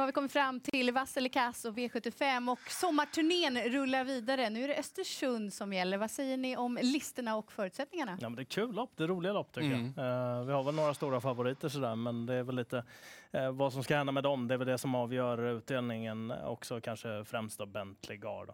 har 0.00 0.06
vi 0.06 0.12
kommit 0.12 0.32
fram 0.32 0.60
till 0.60 0.92
Vasselikas 0.92 1.64
och 1.64 1.76
V75 1.76 2.52
och 2.52 2.58
sommarturnén 2.70 3.58
rullar 3.62 4.04
vidare. 4.04 4.50
Nu 4.50 4.64
är 4.64 4.68
det 4.68 4.76
Östersund 4.78 5.52
som 5.52 5.72
gäller. 5.72 5.98
Vad 5.98 6.10
säger 6.10 6.36
ni 6.36 6.56
om 6.56 6.78
listorna 6.82 7.36
och 7.36 7.52
förutsättningarna? 7.52 8.18
Ja, 8.20 8.28
men 8.28 8.36
det 8.36 8.42
är 8.42 8.44
kul 8.44 8.72
lopp, 8.74 8.90
det 8.96 9.04
är 9.04 9.08
roliga 9.08 9.32
lopp 9.32 9.52
tycker 9.52 9.66
Mm. 9.66 9.92
jag. 9.96 10.38
Eh, 10.38 10.44
vi 10.44 10.52
har 10.52 10.62
väl 10.62 10.74
några 10.74 10.94
stora 10.94 11.20
favoriter 11.20 11.68
sådär, 11.68 11.94
men 11.96 12.26
det 12.26 12.34
är 12.34 12.42
väl 12.42 12.56
lite 12.56 12.84
eh, 13.32 13.50
vad 13.52 13.72
som 13.72 13.84
ska 13.84 13.96
hända 13.96 14.12
med 14.12 14.22
dem. 14.22 14.48
Det 14.48 14.54
är 14.54 14.58
väl 14.58 14.66
det 14.68 14.78
som 14.78 14.94
avgör 14.94 15.42
utdelningen 15.42 16.30
också, 16.44 16.80
kanske 16.80 17.24
främst 17.24 17.58
då 17.58 17.66
Bentley 17.66 18.16
Gard. 18.18 18.50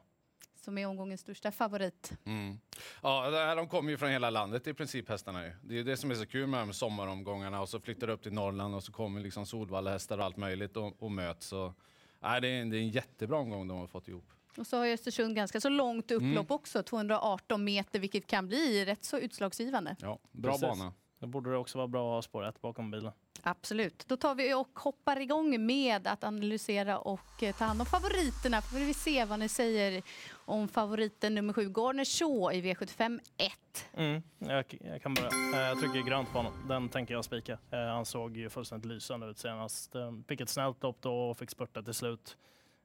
Som 0.67 0.79
är 0.79 0.87
omgångens 0.87 1.21
största 1.21 1.53
favorit. 1.53 2.12
Mm. 2.25 2.59
Ja, 3.03 3.55
de 3.55 3.69
kommer 3.69 3.91
ju 3.91 3.96
från 3.99 4.11
hela 4.11 4.30
landet 4.30 4.67
i 4.67 4.75
princip 4.75 5.09
hästarna 5.09 5.45
ju. 5.46 5.53
Det 5.62 5.79
är 5.79 5.85
det 5.85 5.96
som 5.96 6.11
är 6.11 6.14
så 6.14 6.27
kul 6.27 6.46
med 6.46 6.61
de 6.61 6.73
sommaromgångarna 6.73 7.61
och 7.61 7.69
så 7.69 7.81
flyttar 7.81 8.07
du 8.07 8.12
upp 8.12 8.23
till 8.23 8.32
Norrland 8.32 8.75
och 8.75 8.82
så 8.85 8.93
kommer 8.93 9.21
liksom 9.21 9.46
Solvalla 9.46 9.90
hästar 9.90 10.18
och 10.18 10.25
allt 10.25 10.37
möjligt 10.37 10.76
och, 10.76 11.03
och 11.03 11.11
möts. 11.13 11.46
Så, 11.46 11.75
nej, 12.21 12.40
det, 12.40 12.49
är, 12.49 12.61
en- 12.63 12.71
det 12.71 12.76
är 12.76 12.81
en 12.81 12.89
jättebra 12.89 13.39
omgång 13.39 13.68
de 13.68 13.79
har 13.79 13.87
fått 13.87 14.09
ihop. 14.09 14.31
Och 14.57 14.67
så 14.67 14.76
har 14.79 14.87
Östersund 14.87 15.37
ganska 15.37 15.61
så 15.61 15.68
långt 15.68 16.11
upplopp 16.11 16.50
också, 16.50 16.82
218 16.82 17.64
meter, 17.64 17.98
vilket 17.98 18.26
kan 18.26 18.46
bli 18.48 18.85
rätt 18.85 19.04
så 19.04 19.18
utslagsgivande. 19.18 19.96
Ja, 20.01 20.18
bra 20.32 20.53
Precis. 20.53 20.68
bana. 20.68 20.93
Då 21.18 21.26
borde 21.26 21.51
det 21.51 21.57
också 21.57 21.79
vara 21.79 21.89
bra 21.89 22.09
att 22.11 22.14
ha 22.17 22.23
spår 22.23 22.45
ett 22.48 22.61
bakom 22.61 22.90
bilen. 22.90 23.12
Absolut. 23.43 24.04
Då 24.09 24.17
tar 24.17 24.35
vi 24.35 24.54
och 24.54 24.79
hoppar 24.79 25.21
igång 25.21 25.67
med 25.67 26.07
att 26.07 26.25
analysera 26.25 26.98
och 26.98 27.43
eh, 27.43 27.57
ta 27.57 27.64
hand 27.64 27.81
om 27.81 27.87
favoriterna. 27.87 28.62
Får 28.62 28.79
vi 28.79 28.95
se 28.95 29.25
vad 29.25 29.39
ni 29.39 29.48
säger 29.48 30.03
om 30.46 30.68
favoriten 30.68 31.35
nummer 31.35 31.53
sju, 31.53 31.68
Garner 31.68 32.05
Shaw 32.05 32.53
i 32.55 32.62
V75 32.62 33.20
1. 33.37 33.53
Mm, 33.95 34.23
jag, 34.39 34.64
jag 34.81 35.03
kan 35.03 35.14
börja. 35.14 35.28
Eh, 35.55 35.69
Jag 35.69 35.81
trycker 35.81 36.00
grönt 36.09 36.33
på 36.33 36.39
honom. 36.39 36.53
Den 36.69 36.89
tänker 36.89 37.14
jag 37.14 37.25
spika. 37.25 37.53
Eh, 37.70 37.78
Han 37.78 38.05
såg 38.06 38.37
ju 38.37 38.48
fullständigt 38.51 38.89
lysande 38.89 39.27
ut 39.27 39.39
senast. 39.39 39.95
Eh, 39.95 40.12
Fick 40.28 40.41
ett 40.41 40.48
snällt 40.48 40.83
lopp 40.83 40.97
då 41.01 41.14
och 41.31 41.39
fick 41.39 41.51
spurta 41.51 41.83
till 41.83 41.95
slut. 41.95 42.37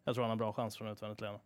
Jag 0.04 0.16
tror 0.16 0.24
han 0.24 0.30
har 0.30 0.38
bra 0.38 0.54
chans 0.54 0.78
från 0.78 0.88
utvändigt 0.88 1.22
ledande. 1.22 1.40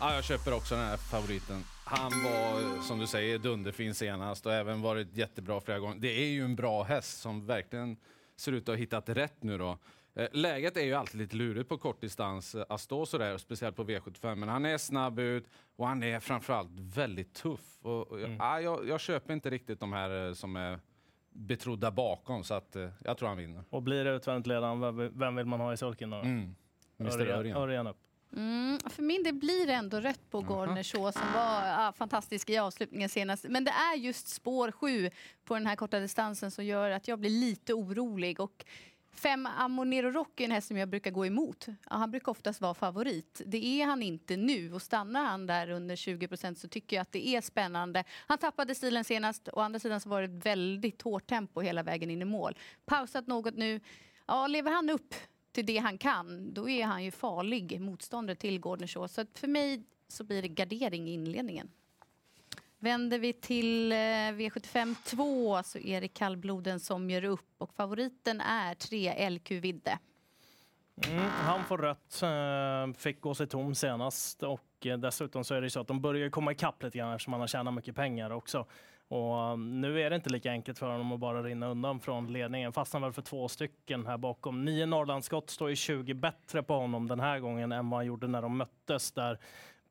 Ja, 0.00 0.14
jag 0.14 0.24
köper 0.24 0.54
också 0.54 0.74
den 0.74 0.84
här 0.84 0.96
favoriten. 0.96 1.64
Han 1.84 2.10
var, 2.24 2.82
som 2.82 2.98
du 2.98 3.06
säger, 3.06 3.38
dunderfin 3.38 3.94
senast 3.94 4.46
och 4.46 4.52
även 4.52 4.82
varit 4.82 5.16
jättebra 5.16 5.60
flera 5.60 5.78
gånger. 5.78 5.96
Det 6.00 6.08
är 6.22 6.26
ju 6.26 6.44
en 6.44 6.56
bra 6.56 6.82
häst 6.82 7.20
som 7.20 7.46
verkligen 7.46 7.96
ser 8.36 8.52
ut 8.52 8.62
att 8.62 8.68
ha 8.68 8.74
hittat 8.76 9.08
rätt 9.08 9.42
nu 9.42 9.58
då. 9.58 9.78
Eh, 10.14 10.28
Läget 10.32 10.76
är 10.76 10.80
ju 10.84 10.94
alltid 10.94 11.20
lite 11.20 11.36
lurigt 11.36 11.68
på 11.68 11.78
kort 11.78 12.00
distans 12.00 12.54
eh, 12.54 12.64
att 12.68 12.80
stå 12.80 13.06
sådär, 13.06 13.38
speciellt 13.38 13.76
på 13.76 13.84
V75. 13.84 14.34
Men 14.34 14.48
han 14.48 14.64
är 14.64 14.78
snabb 14.78 15.18
ut 15.18 15.46
och 15.76 15.86
han 15.86 16.02
är 16.02 16.20
framförallt 16.20 16.70
väldigt 16.74 17.34
tuff. 17.34 17.78
Och, 17.82 18.06
och, 18.12 18.18
Mm. 18.18 18.36
ja, 18.36 18.60
jag, 18.60 18.88
jag 18.88 19.00
köper 19.00 19.32
inte 19.34 19.50
riktigt 19.50 19.80
de 19.80 19.92
här 19.92 20.26
eh, 20.28 20.34
som 20.34 20.56
är 20.56 20.80
betrodda 21.34 21.90
bakom, 21.90 22.44
så 22.44 22.54
att, 22.54 22.76
jag 23.04 23.18
tror 23.18 23.28
han 23.28 23.38
vinner. 23.38 23.64
Och 23.70 23.82
blir 23.82 24.04
det 24.04 24.10
utvändigt 24.10 24.46
ledande, 24.46 25.08
vem- 25.08 25.36
vill 25.36 25.46
man 25.46 25.60
ha 25.60 25.72
i 25.72 25.76
sulken 25.76 26.10
då? 26.10 26.16
Mm. 26.16 26.54
Mr. 26.98 27.26
Örjan- 27.56 27.86
upp. 27.90 27.96
Mm, 28.36 28.78
för 28.90 29.02
min 29.02 29.22
del 29.22 29.34
blir 29.34 29.66
det 29.66 29.72
ändå 29.72 30.00
rätt 30.00 30.30
på 30.30 30.40
Garner 30.40 30.82
Shaw 30.82 31.12
som 31.12 31.32
var 31.34 31.66
ja, 31.66 31.92
fantastisk 31.96 32.50
i 32.50 32.58
avslutningen 32.58 33.08
senast. 33.08 33.44
Men 33.48 33.64
det 33.64 33.70
är 33.70 33.96
just 33.96 34.28
spår 34.28 34.70
sju 34.72 35.10
på 35.44 35.54
den 35.54 35.66
här 35.66 35.76
korta 35.76 35.98
distansen 36.00 36.50
som 36.50 36.64
gör 36.64 36.90
att 36.90 37.08
jag 37.08 37.18
blir 37.18 37.30
lite 37.30 37.74
orolig. 37.74 38.40
Och 38.40 38.64
Fem 39.14 39.46
Amonero 39.46 40.10
Rock 40.10 40.40
är 40.40 40.44
en 40.44 40.50
häst 40.50 40.68
som 40.68 40.76
jag 40.76 40.88
brukar 40.88 41.10
gå 41.10 41.26
emot. 41.26 41.66
Ja, 41.68 41.96
han 41.96 42.10
brukar 42.10 42.32
oftast 42.32 42.60
vara 42.60 42.74
favorit. 42.74 43.40
Det 43.46 43.64
är 43.64 43.86
han 43.86 44.02
inte 44.02 44.36
nu 44.36 44.74
och 44.74 44.82
stannar 44.82 45.24
han 45.24 45.46
där 45.46 45.70
under 45.70 45.96
20 45.96 46.28
så 46.56 46.68
tycker 46.68 46.96
jag 46.96 47.02
att 47.02 47.12
det 47.12 47.28
är 47.28 47.40
spännande. 47.40 48.04
Han 48.26 48.38
tappade 48.38 48.74
stilen 48.74 49.04
senast. 49.04 49.48
Å 49.52 49.60
andra 49.60 49.78
sidan 49.78 50.00
så 50.00 50.08
var 50.08 50.22
det 50.22 50.36
ett 50.36 50.46
väldigt 50.46 51.02
hårt 51.02 51.26
tempo 51.26 51.60
hela 51.60 51.82
vägen 51.82 52.10
in 52.10 52.22
i 52.22 52.24
mål. 52.24 52.58
Pausat 52.84 53.26
något 53.26 53.54
nu. 53.54 53.80
Ja, 54.26 54.46
lever 54.46 54.70
han 54.70 54.90
upp 54.90 55.14
till 55.52 55.66
det 55.66 55.78
han 55.78 55.98
kan, 55.98 56.54
då 56.54 56.68
är 56.68 56.84
han 56.84 57.04
ju 57.04 57.10
farlig 57.10 57.80
motståndare 57.80 58.36
till 58.36 58.60
Gordon 58.60 58.88
Shaw. 58.88 59.08
Så 59.08 59.26
för 59.34 59.48
mig 59.48 59.84
så 60.08 60.24
blir 60.24 60.42
det 60.42 60.48
gardering 60.48 61.08
i 61.08 61.12
inledningen. 61.12 61.70
Vänder 62.82 63.18
vi 63.18 63.32
till 63.32 63.92
eh, 63.92 63.96
V75 63.96 64.94
2 65.04 65.62
så 65.62 65.78
är 65.78 66.00
det 66.00 66.08
kallbloden 66.08 66.80
som 66.80 67.10
gör 67.10 67.24
upp 67.24 67.54
och 67.58 67.74
favoriten 67.74 68.40
är 68.40 68.74
3 68.74 69.30
LQ 69.30 69.50
Vidde. 69.50 69.98
Mm, 71.08 71.24
han 71.24 71.64
får 71.64 71.78
rött, 71.78 72.22
eh, 72.22 73.00
fick 73.00 73.20
gå 73.20 73.34
sig 73.34 73.46
tom 73.46 73.74
senast 73.74 74.42
och 74.42 74.86
eh, 74.86 74.98
dessutom 74.98 75.44
så 75.44 75.54
är 75.54 75.60
det 75.60 75.70
så 75.70 75.80
att 75.80 75.86
de 75.86 76.00
börjar 76.00 76.30
komma 76.30 76.52
ikapp 76.52 76.82
lite 76.82 76.98
grann 76.98 77.12
eftersom 77.12 77.32
han 77.32 77.40
har 77.40 77.48
tjänat 77.48 77.74
mycket 77.74 77.94
pengar 77.94 78.30
också. 78.30 78.66
Och 79.08 79.42
mm, 79.42 79.80
nu 79.80 80.00
är 80.00 80.10
det 80.10 80.16
inte 80.16 80.30
lika 80.30 80.50
enkelt 80.50 80.78
för 80.78 80.90
honom 80.90 81.12
att 81.12 81.20
bara 81.20 81.42
rinna 81.42 81.66
undan 81.66 82.00
från 82.00 82.32
ledningen. 82.32 82.72
Fastnar 82.72 83.00
väl 83.00 83.12
för 83.12 83.22
två 83.22 83.48
stycken 83.48 84.06
här 84.06 84.18
bakom. 84.18 84.64
Nio 84.64 84.86
Norrlandsskott 84.86 85.50
står 85.50 85.70
ju 85.70 85.76
20 85.76 86.14
bättre 86.14 86.62
på 86.62 86.74
honom 86.74 87.08
den 87.08 87.20
här 87.20 87.38
gången 87.38 87.72
än 87.72 87.90
vad 87.90 87.98
han 87.98 88.06
gjorde 88.06 88.26
när 88.26 88.42
de 88.42 88.56
möttes 88.56 89.12
där 89.12 89.38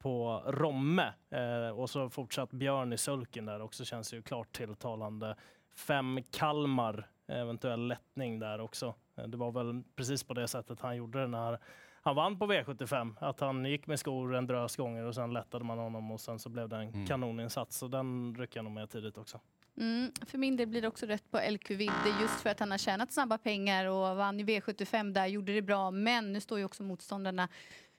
på 0.01 0.43
Romme. 0.47 1.13
Eh, 1.29 1.79
och 1.79 1.89
så 1.89 2.09
fortsatt 2.09 2.51
Björn 2.51 2.93
i 2.93 2.97
sulken 2.97 3.45
där 3.45 3.61
också 3.61 3.85
känns 3.85 4.13
ju 4.13 4.21
klart 4.21 4.51
tilltalande. 4.51 5.35
Fem 5.75 6.19
Kalmar, 6.31 7.09
eventuell 7.27 7.87
lättning 7.87 8.39
där 8.39 8.59
också. 8.61 8.95
Eh, 9.15 9.23
Det 9.27 9.37
var 9.37 9.51
väl 9.51 9.83
precis 9.95 10.23
på 10.23 10.33
det 10.33 10.47
sättet 10.47 10.79
han 10.81 10.95
gjorde 10.95 11.19
det 11.21 11.27
när 11.27 11.59
han 12.03 12.15
vann 12.15 12.39
på 12.39 12.45
V75. 12.45 13.15
Att 13.19 13.39
han 13.39 13.65
gick 13.65 13.87
med 13.87 13.99
skor 13.99 14.35
en 14.35 14.47
drös 14.47 14.75
gånger 14.75 15.03
och 15.03 15.15
sen 15.15 15.33
lättade 15.33 15.65
man 15.65 15.77
honom 15.77 16.11
och 16.11 16.19
sen 16.21 16.39
så 16.39 16.49
blev 16.49 16.69
det 16.69 16.75
en 16.75 16.87
Mm. 16.89 17.07
kanoninsats. 17.07 17.77
Så 17.77 17.87
den 17.87 18.35
rycker 18.39 18.57
jag 18.57 18.63
nog 18.63 18.73
med 18.73 18.89
tidigt 18.89 19.17
också. 19.17 19.39
Mm, 19.77 20.11
för 20.27 20.37
min 20.37 20.55
del 20.57 20.67
blir 20.67 20.81
det 20.81 20.87
också 20.87 21.05
rätt 21.05 21.31
på 21.31 21.37
LQ 21.51 21.69
Vidde 21.69 22.09
just 22.21 22.41
för 22.41 22.49
att 22.49 22.59
han 22.59 22.71
har 22.71 22.77
tjänat 22.77 23.11
snabba 23.11 23.37
pengar 23.37 23.85
och 23.85 24.15
vann 24.17 24.39
i 24.39 24.43
V75 24.43 25.13
där, 25.13 25.25
gjorde 25.27 25.53
det 25.53 25.61
bra. 25.61 25.91
Men 25.91 26.33
nu 26.33 26.39
står 26.41 26.59
ju 26.59 26.65
också 26.65 26.83
motståndarna 26.83 27.49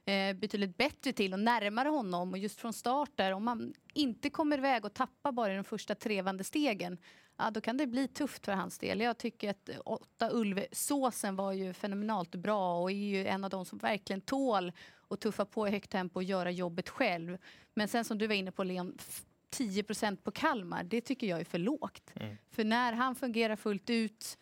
eh, 0.04 0.36
betydligt 0.36 0.76
bättre 0.76 1.12
till 1.12 1.32
och 1.32 1.40
närmare 1.40 1.88
honom. 1.88 2.32
Och 2.32 2.38
just 2.38 2.60
från 2.60 2.72
start 2.72 3.10
där, 3.14 3.32
om 3.32 3.44
man 3.44 3.74
inte 3.94 4.30
kommer 4.30 4.58
iväg 4.58 4.84
och 4.84 4.94
tappar 4.94 5.32
bara 5.32 5.52
i 5.52 5.56
de 5.56 5.64
första 5.64 5.94
trevande 5.94 6.44
stegen, 6.44 6.98
ja, 7.36 7.50
då 7.50 7.60
kan 7.60 7.76
det 7.76 7.86
bli 7.86 8.08
tufft 8.08 8.44
för 8.44 8.52
hans 8.52 8.78
del. 8.78 9.00
Jag 9.00 9.18
tycker 9.18 9.50
att 9.50 9.70
åtta 9.84 10.30
Ulv-såsen 10.32 11.36
var 11.36 11.52
ju 11.52 11.72
fenomenalt 11.72 12.34
bra 12.34 12.80
och 12.82 12.90
är 12.90 12.94
ju 12.94 13.26
en 13.26 13.44
av 13.44 13.50
de 13.50 13.64
som 13.64 13.78
verkligen 13.78 14.20
tål 14.20 14.72
att 15.08 15.20
tuffa 15.20 15.44
på 15.44 15.68
i 15.68 15.70
högt 15.70 15.90
tempo 15.90 16.18
och 16.18 16.22
göra 16.24 16.50
jobbet 16.50 16.88
själv. 16.88 17.38
Men 17.74 17.88
sen 17.88 18.04
som 18.04 18.18
du 18.18 18.26
var 18.26 18.34
inne 18.34 18.52
på 18.52 18.64
Leon, 18.64 18.96
f- 18.98 19.22
10% 19.56 20.16
på 20.16 20.30
Kalmar, 20.30 20.84
det 20.84 21.00
tycker 21.00 21.26
jag 21.26 21.40
är 21.40 21.44
för 21.44 21.58
lågt. 21.58 22.10
Mm. 22.14 22.36
För 22.50 22.64
när 22.64 22.92
han 22.92 23.14
fungerar 23.14 23.56
fullt 23.56 23.90
ut, 23.90 24.38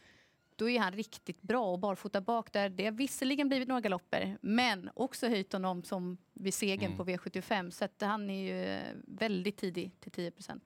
då 0.60 0.70
är 0.70 0.80
han 0.80 0.92
riktigt 0.92 1.42
bra 1.42 1.72
och 1.72 1.78
barfota 1.78 2.20
bak 2.20 2.52
där. 2.52 2.68
Det 2.68 2.84
har 2.84 2.92
visserligen 2.92 3.48
blivit 3.48 3.68
några 3.68 3.80
galopper, 3.80 4.38
men 4.40 4.90
också 4.94 5.28
höjt 5.28 5.52
honom 5.52 5.82
som 5.82 6.18
vid 6.32 6.54
segern 6.54 6.84
Mm. 6.92 6.96
på 6.96 7.04
V75. 7.04 7.70
Så 7.70 8.06
han 8.06 8.30
är 8.30 8.48
ju 8.48 8.80
väldigt 9.06 9.56
tidig 9.56 9.90
till 10.00 10.12
10% 10.12 10.60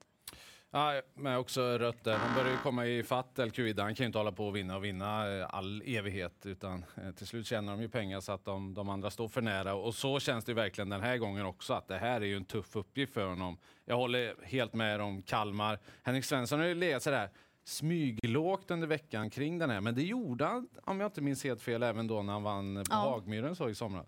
Ja, 0.71 1.03
men 1.15 1.37
också 1.37 1.78
rött 1.78 2.05
där. 2.05 2.16
Han 2.16 2.34
börjar 2.34 2.50
ju 2.50 2.56
komma 2.56 2.87
i 2.87 3.03
fatt 3.03 3.38
Vidde. 3.56 3.82
Han 3.82 3.94
kan 3.94 4.05
ju 4.05 4.06
inte 4.06 4.19
hålla 4.19 4.32
på 4.32 4.47
och 4.47 4.56
vinna 4.56 4.77
och 4.77 4.84
vinna 4.84 5.38
eh, 5.38 5.55
all 5.55 5.82
evighet. 5.87 6.47
Utan 6.47 6.84
eh, 6.97 7.11
till 7.12 7.26
slut 7.26 7.47
tjänar 7.47 7.72
de 7.72 7.82
ju 7.82 7.88
pengar 7.88 8.21
så 8.21 8.32
att 8.32 8.44
de, 8.44 8.75
de 8.75 8.88
andra 8.88 9.11
står 9.11 9.28
för 9.28 9.41
nära. 9.43 9.75
Och 9.75 9.94
så 9.94 10.21
känns 10.21 10.44
det 10.44 10.55
verkligen 10.55 10.88
den 10.88 11.00
här 11.00 11.16
gången 11.16 11.47
också. 11.47 11.72
Att 11.72 11.88
det 11.88 11.99
här 11.99 12.21
är 12.21 12.25
ju 12.25 12.37
en 12.37 12.44
tuff 12.44 12.76
uppgift 12.76 13.12
för 13.15 13.26
honom. 13.26 13.59
Jag 13.84 13.97
håller 13.97 14.34
helt 14.43 14.75
med 14.75 15.00
om 15.00 15.22
Kalmar. 15.22 15.78
Henrik 16.03 16.25
Svensson 16.25 16.61
har 16.61 16.66
ju 16.66 16.75
legat 16.75 17.03
sådär 17.03 17.31
smyglågt 17.65 18.71
under 18.71 18.87
veckan 18.87 19.31
kring 19.31 19.59
den 19.59 19.71
här. 19.71 19.81
Men 19.81 19.95
det 19.95 20.03
gjorde 20.03 20.45
han, 20.45 20.69
om 20.85 21.01
jag 21.01 21.09
inte 21.09 21.21
minns 21.21 21.45
helt 21.45 21.63
fel, 21.63 21.83
även 21.83 22.07
då 22.07 22.23
när 22.23 22.33
han 22.33 22.43
vann 22.43 22.75
på 22.75 22.83
Ja. 22.91 22.97
Hagmyren 22.97 23.57
så 23.57 23.69
i 23.69 23.75
somras. 23.75 24.07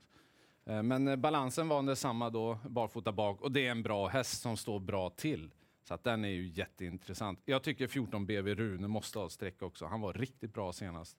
Eh, 0.66 0.82
Men 0.82 1.08
eh, 1.08 1.16
balansen 1.16 1.68
var 1.68 1.82
detsamma 1.82 2.30
då, 2.30 2.58
barfota 2.68 3.12
bak. 3.12 3.40
Och 3.40 3.52
det 3.52 3.66
är 3.66 3.70
en 3.70 3.82
bra 3.82 4.06
häst 4.08 4.40
som 4.42 4.56
står 4.56 4.80
bra 4.80 5.10
till. 5.10 5.50
Så 5.88 5.94
att 5.94 6.04
den 6.04 6.24
är 6.24 6.28
ju 6.28 6.48
jätteintressant. 6.48 7.40
Jag 7.44 7.62
tycker 7.62 7.86
14 7.86 8.26
BV 8.26 8.54
Rune 8.54 8.88
måste 8.88 9.18
ha 9.18 9.28
streck 9.28 9.62
också. 9.62 9.86
Han 9.86 10.00
var 10.00 10.12
riktigt 10.12 10.54
bra 10.54 10.72
senast. 10.72 11.16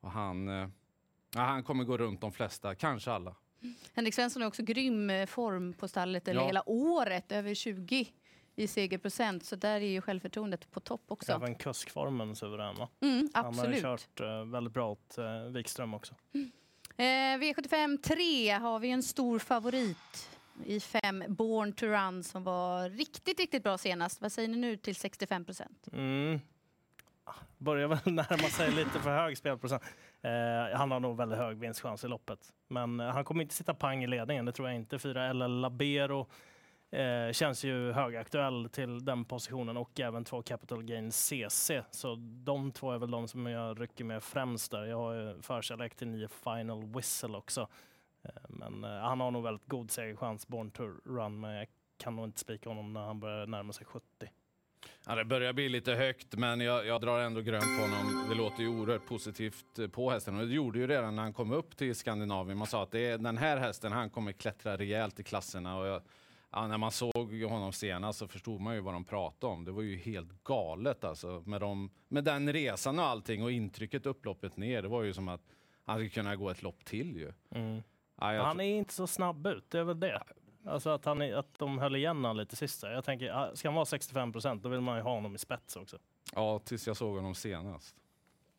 Och 0.00 0.10
han, 0.10 0.48
eh, 0.48 0.68
ja, 1.34 1.40
han 1.40 1.62
kommer 1.62 1.84
gå 1.84 1.96
runt 1.98 2.20
de 2.20 2.32
flesta, 2.32 2.74
kanske 2.74 3.10
alla. 3.12 3.34
Henrik 3.94 4.14
Svensson 4.14 4.42
har 4.42 4.48
också 4.48 4.62
grym 4.62 5.10
form 5.26 5.72
på 5.72 5.88
stallet, 5.88 6.28
eller 6.28 6.40
Ja. 6.40 6.46
hela 6.46 6.68
året, 6.68 7.32
över 7.32 7.54
20 7.54 8.06
i 8.60 8.66
segerprocent. 8.66 9.44
Så 9.44 9.56
där 9.56 9.80
är 9.80 9.90
ju 9.90 10.00
självförtroendet 10.00 10.70
på 10.70 10.80
topp 10.80 11.02
också. 11.08 11.32
Även 11.32 11.54
kuskformen 11.54 12.36
suverän 12.36 12.74
va? 12.74 12.88
Mm, 13.00 13.28
Han 13.34 13.44
har 13.44 13.50
absolut. 13.50 13.82
kört 13.82 14.20
eh, 14.20 14.44
väldigt 14.44 14.74
bra 14.74 14.90
åt 14.90 15.18
eh, 15.18 15.42
Wikström 15.42 15.94
också. 15.94 16.14
Eh, 16.96 17.04
V75 17.38 18.02
3 18.02 18.50
har 18.50 18.78
vi 18.78 18.90
en 18.90 19.02
stor 19.02 19.38
favorit 19.38 20.28
i 20.64 20.80
fem 20.80 21.24
Born 21.28 21.72
to 21.72 21.86
Run 21.86 22.24
som 22.24 22.44
var 22.44 22.90
riktigt, 22.90 23.40
riktigt 23.40 23.62
bra 23.62 23.78
senast. 23.78 24.20
Vad 24.20 24.32
säger 24.32 24.48
ni 24.48 24.56
nu 24.56 24.76
till 24.76 24.96
65 24.96 25.44
procent? 25.44 25.88
Mm. 25.92 26.40
Börjar 27.58 27.88
väl 27.88 27.98
närma 28.04 28.48
sig 28.48 28.70
lite 28.70 29.00
för 29.00 29.10
hög 29.10 29.38
spelprocent. 29.38 29.82
Eh, 30.22 30.78
han 30.78 30.90
har 30.90 31.00
nog 31.00 31.16
väldigt 31.16 31.38
hög 31.38 31.58
vinstchans 31.58 32.04
i 32.04 32.08
loppet. 32.08 32.52
Men 32.68 33.00
eh, 33.00 33.06
han 33.06 33.24
kommer 33.24 33.42
inte 33.42 33.54
sitta 33.54 33.74
pang 33.74 34.04
i 34.04 34.06
ledningen, 34.06 34.44
det 34.44 34.52
tror 34.52 34.68
jag 34.68 34.76
inte. 34.76 34.98
Fyra 34.98 35.32
LL 35.32 35.60
Labero 35.60 36.26
Eh, 36.92 37.32
känns 37.32 37.64
ju 37.64 37.92
högaktuell 37.92 38.68
till 38.72 39.04
den 39.04 39.24
positionen 39.24 39.76
och 39.76 40.00
även 40.00 40.24
två 40.24 40.42
Capital 40.42 40.82
Gain 40.82 41.12
CC. 41.12 41.82
Så 41.90 42.14
de 42.44 42.72
två 42.72 42.92
är 42.92 42.98
väl 42.98 43.10
de 43.10 43.28
som 43.28 43.46
jag 43.46 43.80
rycker 43.80 44.04
med 44.04 44.22
främst 44.22 44.70
där. 44.70 44.84
Jag 44.84 44.96
har 44.96 45.14
ju 45.14 45.42
förkärlek 45.42 45.94
till 45.94 46.08
nio 46.08 46.28
Final 46.28 46.94
Whistle 46.94 47.36
också. 47.36 47.68
Eh, 48.22 48.30
men 48.48 48.84
eh, 48.84 48.90
han 48.90 49.20
har 49.20 49.30
nog 49.30 49.42
väldigt 49.42 49.68
god 49.68 49.90
segerchans, 49.90 50.48
Born 50.48 50.70
to 50.70 50.82
Run, 51.04 51.40
men 51.40 51.54
jag 51.54 51.66
kan 51.98 52.16
nog 52.16 52.24
inte 52.24 52.40
spika 52.40 52.68
honom 52.68 52.92
när 52.92 53.00
han 53.00 53.20
börjar 53.20 53.46
närma 53.46 53.72
sig 53.72 53.86
70. 53.86 54.06
Ja, 55.06 55.14
det 55.14 55.24
börjar 55.24 55.52
bli 55.52 55.68
lite 55.68 55.92
högt, 55.92 56.36
men 56.36 56.60
jag, 56.60 56.86
jag 56.86 57.00
drar 57.00 57.18
ändå 57.18 57.40
grönt 57.40 57.78
på 57.78 57.82
honom. 57.82 58.26
Det 58.28 58.34
låter 58.34 58.62
ju 58.62 58.68
oerhört 58.68 59.06
positivt 59.06 59.78
eh, 59.78 59.88
på 59.88 60.10
hästen 60.10 60.40
och 60.40 60.46
det 60.46 60.54
gjorde 60.54 60.78
ju 60.78 60.86
redan 60.86 61.16
när 61.16 61.22
han 61.22 61.32
kom 61.32 61.52
upp 61.52 61.76
till 61.76 61.94
Skandinavien. 61.94 62.58
Man 62.58 62.66
sa 62.66 62.82
att 62.82 62.90
det 62.90 63.06
är 63.06 63.18
den 63.18 63.38
här 63.38 63.56
hästen, 63.56 63.92
han 63.92 64.10
kommer 64.10 64.32
klättra 64.32 64.76
rejält 64.76 65.20
i 65.20 65.22
klasserna. 65.22 65.78
Och 65.78 65.86
jag, 65.86 66.02
ja, 66.52 66.66
när 66.66 66.78
man 66.78 66.90
såg 66.90 67.42
honom 67.42 67.72
senast 67.72 68.18
så 68.18 68.28
förstod 68.28 68.60
man 68.60 68.74
ju 68.74 68.80
vad 68.80 68.94
de 68.94 69.04
pratade 69.04 69.52
om. 69.52 69.64
Det 69.64 69.72
var 69.72 69.82
ju 69.82 69.96
helt 69.96 70.44
galet 70.44 71.04
alltså 71.04 71.42
med, 71.46 71.60
dem, 71.60 71.90
med 72.08 72.24
den 72.24 72.52
resan 72.52 72.98
och 72.98 73.04
allting 73.04 73.42
och 73.42 73.52
intrycket 73.52 74.06
upploppet 74.06 74.56
ner. 74.56 74.82
Det 74.82 74.88
var 74.88 75.02
ju 75.02 75.12
som 75.12 75.28
att 75.28 75.42
han 75.84 75.96
skulle 75.96 76.10
kunna 76.10 76.36
gå 76.36 76.50
ett 76.50 76.62
lopp 76.62 76.84
till 76.84 77.16
ju. 77.16 77.32
Mm. 77.50 77.82
Ja, 78.20 78.42
han 78.42 78.60
är 78.60 78.78
inte 78.78 78.94
så 78.94 79.06
snabb 79.06 79.46
ut, 79.46 79.70
det 79.70 79.78
är 79.78 79.84
väl 79.84 80.00
det. 80.00 80.22
Alltså 80.66 80.90
att, 80.90 81.04
han, 81.04 81.34
att 81.34 81.58
de 81.58 81.78
höll 81.78 81.96
igen 81.96 82.16
honom 82.16 82.36
lite 82.36 82.56
sist. 82.56 82.82
Jag 82.82 83.04
tänker, 83.04 83.54
ska 83.54 83.68
han 83.68 83.74
vara 83.74 83.84
65 83.84 84.32
procent, 84.32 84.62
då 84.62 84.68
vill 84.68 84.80
man 84.80 84.96
ju 84.96 85.02
ha 85.02 85.14
honom 85.14 85.34
i 85.34 85.38
spets 85.38 85.76
också. 85.76 85.98
Ja, 86.34 86.58
tills 86.58 86.86
jag 86.86 86.96
såg 86.96 87.16
honom 87.16 87.34
senast. 87.34 87.96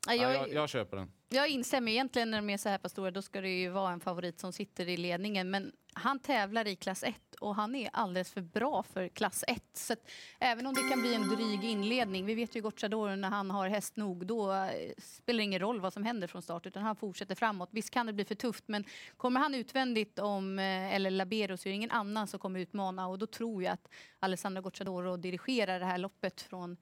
Ja, 0.08 0.14
jag, 0.14 0.34
ja, 0.34 0.38
jag, 0.38 0.54
jag, 0.54 0.70
köper 0.70 0.98
den. 0.98 1.12
Jag 1.30 1.50
instämmer. 1.50 1.92
Egentligen 1.92 2.32
när 2.32 2.38
de 2.38 2.50
är 2.50 2.58
så 2.58 2.70
här 2.70 2.78
pass 2.78 2.92
stora, 2.92 3.12
då 3.12 3.22
ska 3.22 3.42
det 3.42 3.60
ju 3.60 3.70
vara 3.70 3.92
en 3.92 4.00
favorit 4.00 4.40
som 4.40 4.54
sitter 4.54 4.90
i 4.90 4.98
ledningen. 4.98 5.50
Men 5.50 5.72
han 5.94 6.20
tävlar 6.20 6.68
i 6.68 6.76
klass 6.76 7.04
1 7.04 7.16
och 7.40 7.56
han 7.56 7.76
är 7.76 7.90
alldeles 7.94 8.32
för 8.32 8.42
bra 8.42 8.84
för 8.84 9.08
klass 9.08 9.44
1. 9.48 9.64
Så 9.74 9.96
även 10.40 10.68
om 10.68 10.74
det 10.74 10.90
kan 10.90 11.02
bli 11.02 11.16
en 11.16 11.30
dryg 11.30 11.64
inledning, 11.64 12.26
vi 12.26 12.36
vet 12.36 12.56
ju 12.56 12.62
Gocciadoro 12.62 13.16
när 13.16 13.30
han 13.30 13.52
har 13.52 13.68
häst 13.68 13.96
nog, 13.96 14.26
då 14.26 14.54
eh, 14.54 14.92
spelar 14.98 15.38
det 15.38 15.44
ingen 15.44 15.60
roll 15.60 15.80
vad 15.80 15.94
som 15.94 16.04
händer 16.04 16.28
från 16.28 16.42
start 16.42 16.66
utan 16.66 16.84
han 16.84 16.96
fortsätter 16.96 17.36
framåt. 17.36 17.70
Visst 17.72 17.90
kan 17.90 18.06
det 18.06 18.14
bli 18.14 18.26
för 18.26 18.36
tufft 18.36 18.64
men 18.68 18.84
kommer 19.18 19.40
han 19.40 19.56
utvändigt 19.56 20.20
om, 20.20 20.60
eh, 20.60 20.96
eller 20.96 21.12
Labero 21.12 21.58
så 21.58 21.70
är 21.70 21.72
det 21.72 21.76
ingen 21.76 21.92
annan 21.92 22.28
som 22.28 22.40
kommer 22.40 22.60
utmana 22.60 23.08
och 23.08 23.20
då 23.20 23.26
tror 23.26 23.64
jag 23.64 23.74
att 23.74 23.88
Alessandro 24.20 24.62
Gocciadoro 24.62 25.18
dirigerar 25.18 25.80
det 25.80 25.86
här 25.86 25.98
loppet 25.98 26.42
från 26.42 26.78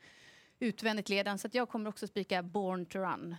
utvändigt 0.60 1.10
ledan. 1.10 1.38
Så 1.38 1.50
jag 1.52 1.70
kommer 1.70 1.90
också 1.90 2.08
spika 2.08 2.44
Born 2.44 2.86
to 2.86 3.00
Run. 3.00 3.36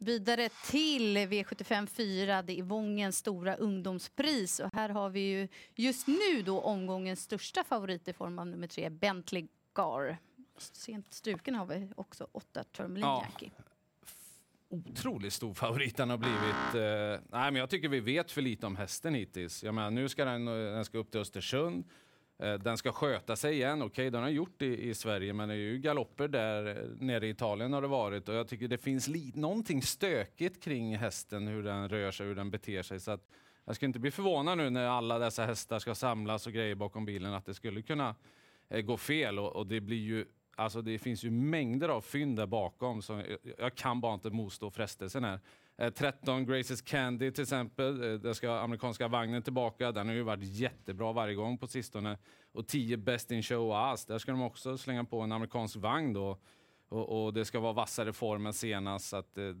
Vidare 0.00 0.48
till 0.48 1.18
V75 1.18 1.86
4, 1.86 2.42
det 2.42 2.58
är 2.58 2.62
Vångens 2.62 3.18
stora 3.18 3.56
ungdomspris. 3.56 4.60
Och 4.60 4.70
här 4.72 4.88
har 4.88 5.10
vi 5.10 5.20
ju 5.20 5.48
just 5.74 6.06
nu 6.06 6.42
då 6.44 6.60
omgångens 6.60 7.20
största 7.20 7.64
favorit 7.64 8.08
i 8.08 8.12
form 8.12 8.38
av 8.38 8.46
nummer 8.46 8.66
tre, 8.66 8.90
Bentley 8.90 9.46
Gar. 9.74 10.18
Sent 10.58 11.14
struken 11.14 11.54
har 11.54 11.66
vi 11.66 11.88
också 11.96 12.28
åtta 12.32 12.64
Tourmaline 12.64 13.06
ja. 13.06 13.22
Yankee. 13.22 13.50
Otroligt 14.68 15.32
stor 15.32 15.54
favorit 15.54 15.96
den 15.96 16.10
har 16.10 16.18
blivit. 16.18 16.74
Eh, 16.74 17.28
nej, 17.30 17.50
men 17.50 17.54
jag 17.54 17.70
tycker 17.70 17.88
vi 17.88 18.00
vet 18.00 18.32
för 18.32 18.42
lite 18.42 18.66
om 18.66 18.76
hästen 18.76 19.14
hittills. 19.14 19.64
Jag 19.64 19.74
menar, 19.74 19.90
nu 19.90 20.08
ska 20.08 20.24
den, 20.24 20.44
den 20.44 20.84
ska 20.84 20.98
upp 20.98 21.10
till 21.10 21.20
Östersund. 21.20 21.84
Eh, 22.38 22.54
den 22.54 22.76
ska 22.78 22.92
sköta 22.92 23.36
sig 23.36 23.54
igen. 23.54 23.82
Okej, 23.82 23.86
okay, 23.86 24.10
den 24.10 24.22
har 24.22 24.28
gjort 24.28 24.54
det 24.56 24.76
i, 24.76 24.94
Sverige, 24.94 25.32
men 25.32 25.48
det 25.48 25.54
är 25.54 25.58
ju 25.58 25.78
galopper 25.78 26.28
där 26.28 26.66
eh, 26.66 26.84
nere 27.00 27.26
i 27.26 27.30
Italien 27.30 27.72
har 27.72 27.82
det 27.82 27.88
varit 27.88 28.28
och 28.28 28.34
jag 28.34 28.48
tycker 28.48 28.68
det 28.68 28.78
finns 28.78 29.08
li- 29.08 29.32
någonting 29.34 29.82
stökigt 29.82 30.62
kring 30.62 30.96
hästen, 30.96 31.46
hur 31.46 31.62
den 31.62 31.88
rör 31.88 32.10
sig, 32.10 32.26
hur 32.26 32.34
den 32.34 32.50
beter 32.50 32.82
sig. 32.82 33.00
Så 33.00 33.10
att 33.10 33.28
jag 33.64 33.76
skulle 33.76 33.86
inte 33.86 33.98
bli 33.98 34.10
förvånad 34.10 34.58
nu 34.58 34.70
när 34.70 34.86
alla 34.86 35.18
dessa 35.18 35.46
hästar 35.46 35.78
ska 35.78 35.94
samlas 35.94 36.46
och 36.46 36.52
grejer 36.52 36.74
bakom 36.74 37.04
bilen 37.04 37.34
att 37.34 37.46
det 37.46 37.54
skulle 37.54 37.82
kunna 37.82 38.14
eh, 38.68 38.80
gå 38.80 38.96
fel 38.96 39.38
och, 39.38 39.56
och, 39.56 39.66
det 39.66 39.80
blir 39.80 40.02
ju 40.02 40.26
Alltså 40.56 40.82
det 40.82 40.98
finns 40.98 41.24
ju 41.24 41.30
mängder 41.30 41.88
av 41.88 42.00
fynd 42.00 42.36
där 42.36 42.46
bakom, 42.46 43.02
så 43.02 43.12
jag, 43.12 43.54
jag 43.58 43.74
kan 43.74 44.00
bara 44.00 44.14
inte 44.14 44.30
motstå 44.30 44.70
frestelsen 44.70 45.24
här. 45.24 45.40
Eh, 45.78 45.90
13 45.90 46.46
Graces 46.46 46.82
Candy 46.82 47.30
till 47.30 47.42
exempel, 47.42 48.02
eh, 48.02 48.18
där 48.18 48.32
ska 48.32 48.58
amerikanska 48.58 49.08
vagnen 49.08 49.42
tillbaka. 49.42 49.92
Den 49.92 50.08
har 50.08 50.14
ju 50.14 50.22
varit 50.22 50.44
jättebra 50.44 51.12
varje 51.12 51.34
gång 51.34 51.58
på 51.58 51.66
sistone. 51.66 52.18
Och 52.52 52.66
10 52.66 52.96
Best 52.96 53.30
in 53.30 53.42
Show 53.42 53.90
Us, 53.90 54.04
där 54.04 54.18
ska 54.18 54.32
de 54.32 54.42
också 54.42 54.78
slänga 54.78 55.04
på 55.04 55.20
en 55.20 55.32
amerikansk 55.32 55.76
vagn 55.76 56.12
då. 56.12 56.38
Och, 56.88 57.24
och 57.24 57.34
det 57.34 57.44
ska 57.44 57.60
vara 57.60 57.72
vassare 57.72 58.12
form 58.12 58.46
än 58.46 58.52
senast. 58.52 59.08
Så 59.08 59.16
att, 59.16 59.38
eh, 59.38 59.54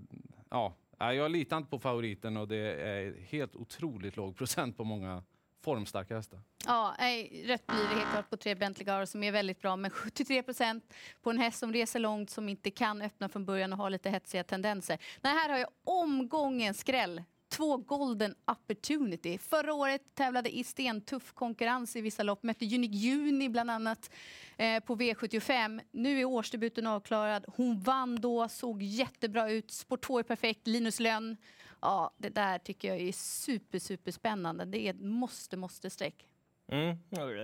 ja, 0.50 0.74
jag 0.98 1.30
litar 1.30 1.56
inte 1.56 1.70
på 1.70 1.78
favoriten 1.78 2.36
och 2.36 2.48
det 2.48 2.74
är 2.74 3.20
helt 3.20 3.56
otroligt 3.56 4.16
låg 4.16 4.36
procent 4.36 4.76
på 4.76 4.84
många 4.84 5.22
formstarka 5.64 6.16
hästar. 6.16 6.40
Ja, 6.66 6.94
nej, 6.98 7.42
rätt 7.46 7.66
blir 7.66 7.78
det 7.78 7.94
helt 7.94 8.10
klart 8.10 8.30
på 8.30 8.36
tre 8.36 8.54
Bentley 8.54 8.84
Gar 8.84 9.04
som 9.04 9.22
är 9.22 9.32
väldigt 9.32 9.60
bra. 9.60 9.76
Men 9.76 9.90
73 9.90 10.42
procent 10.42 10.94
på 11.22 11.30
en 11.30 11.38
häst 11.38 11.58
som 11.58 11.72
reser 11.72 11.98
långt, 11.98 12.30
som 12.30 12.48
inte 12.48 12.70
kan 12.70 13.02
öppna 13.02 13.28
från 13.28 13.44
början 13.44 13.72
och 13.72 13.78
har 13.78 13.90
lite 13.90 14.10
hetsiga 14.10 14.44
tendenser. 14.44 14.98
Nej, 15.20 15.32
här 15.32 15.48
har 15.48 15.58
jag 15.58 15.68
omgången 15.84 16.74
skräll. 16.74 17.22
Två 17.50 17.76
Golden 17.76 18.34
Opportunity. 18.46 19.38
Förra 19.38 19.74
året 19.74 20.02
tävlade 20.14 20.56
i 20.56 20.64
stentuff 20.64 21.32
konkurrens 21.32 21.96
i 21.96 22.00
vissa 22.00 22.22
lopp. 22.22 22.42
Mötte 22.42 22.64
Unique 22.64 22.96
Juni 22.96 23.48
bland 23.48 23.70
annat 23.70 24.10
eh, 24.56 24.80
på 24.80 24.96
V75. 24.96 25.80
Nu 25.90 26.20
är 26.20 26.24
årsdebuten 26.24 26.86
avklarad. 26.86 27.44
Hon 27.56 27.80
vann 27.80 28.20
då, 28.20 28.48
såg 28.48 28.82
jättebra 28.82 29.50
ut. 29.50 29.70
Sport 29.70 30.04
2 30.04 30.18
är 30.18 30.22
perfekt. 30.22 30.66
Linus 30.66 31.00
Lönn 31.00 31.36
Ja, 31.80 32.10
det 32.16 32.28
där 32.28 32.58
tycker 32.58 32.88
jag 32.88 33.00
är 33.00 33.12
super, 33.12 33.78
super 33.78 34.10
spännande. 34.10 34.64
Det 34.64 34.78
är 34.78 34.90
ett 34.90 35.00
måste, 35.00 35.56
måste 35.56 35.90
streck. 35.90 36.26
Mm, 36.70 36.96